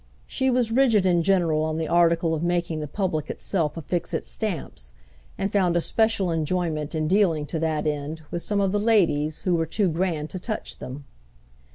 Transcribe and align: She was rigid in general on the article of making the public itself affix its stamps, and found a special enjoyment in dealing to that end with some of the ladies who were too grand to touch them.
She 0.25 0.49
was 0.49 0.71
rigid 0.71 1.05
in 1.05 1.21
general 1.21 1.61
on 1.61 1.77
the 1.77 1.87
article 1.87 2.33
of 2.33 2.41
making 2.41 2.79
the 2.79 2.87
public 2.87 3.29
itself 3.29 3.77
affix 3.77 4.15
its 4.15 4.31
stamps, 4.31 4.93
and 5.37 5.51
found 5.51 5.77
a 5.77 5.79
special 5.79 6.31
enjoyment 6.31 6.95
in 6.95 7.07
dealing 7.07 7.45
to 7.45 7.59
that 7.59 7.85
end 7.85 8.23
with 8.31 8.41
some 8.41 8.59
of 8.61 8.71
the 8.71 8.79
ladies 8.79 9.41
who 9.41 9.53
were 9.53 9.67
too 9.67 9.89
grand 9.89 10.31
to 10.31 10.39
touch 10.39 10.79
them. 10.79 11.05